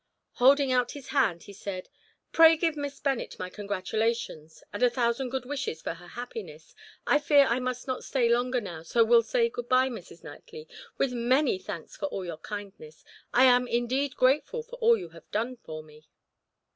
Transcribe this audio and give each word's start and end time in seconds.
Holding 0.31 0.71
out 0.71 0.93
his 0.93 1.09
hand, 1.09 1.43
he 1.43 1.53
said: 1.53 1.87
"Pray 2.31 2.57
give 2.57 2.75
Miss 2.75 2.99
Bennet 2.99 3.37
my 3.37 3.51
congratulations, 3.51 4.63
and 4.73 4.81
a 4.81 4.89
thousand 4.89 5.29
good 5.29 5.45
wishes 5.45 5.79
for 5.79 5.93
her 5.93 6.07
happiness. 6.07 6.73
I 7.05 7.19
fear 7.19 7.45
I 7.45 7.59
must 7.59 7.85
not 7.85 8.03
stay 8.03 8.27
longer 8.27 8.59
now, 8.59 8.81
so 8.81 9.03
will 9.03 9.21
say 9.21 9.47
good 9.47 9.69
bye, 9.69 9.89
Mrs. 9.89 10.23
Knightley, 10.23 10.67
with 10.97 11.13
many 11.13 11.59
thanks 11.59 11.95
for 11.97 12.07
all 12.07 12.25
your 12.25 12.39
kindness 12.39 13.05
I 13.31 13.43
am 13.43 13.67
indeed 13.67 14.15
grateful 14.15 14.63
for 14.63 14.77
all 14.77 14.97
you 14.97 15.09
have 15.09 15.29
done 15.29 15.55
for 15.57 15.83
me." 15.83 16.07